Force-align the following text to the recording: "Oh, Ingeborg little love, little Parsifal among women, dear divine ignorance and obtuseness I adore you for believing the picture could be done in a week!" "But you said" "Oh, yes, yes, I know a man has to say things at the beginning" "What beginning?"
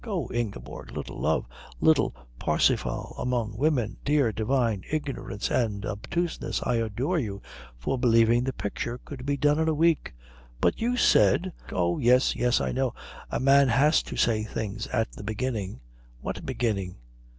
"Oh, 0.03 0.29
Ingeborg 0.33 0.93
little 0.93 1.19
love, 1.19 1.45
little 1.79 2.15
Parsifal 2.39 3.15
among 3.19 3.55
women, 3.55 3.97
dear 4.03 4.31
divine 4.31 4.81
ignorance 4.89 5.51
and 5.51 5.85
obtuseness 5.85 6.59
I 6.65 6.77
adore 6.77 7.19
you 7.19 7.43
for 7.77 7.99
believing 7.99 8.43
the 8.43 8.51
picture 8.51 8.97
could 8.97 9.27
be 9.27 9.37
done 9.37 9.59
in 9.59 9.67
a 9.69 9.75
week!" 9.75 10.15
"But 10.59 10.81
you 10.81 10.97
said" 10.97 11.53
"Oh, 11.71 11.99
yes, 11.99 12.35
yes, 12.35 12.59
I 12.59 12.71
know 12.71 12.95
a 13.29 13.39
man 13.39 13.67
has 13.67 14.01
to 14.01 14.17
say 14.17 14.43
things 14.43 14.87
at 14.87 15.11
the 15.11 15.23
beginning" 15.23 15.81
"What 16.23 16.47
beginning?" 16.47 16.95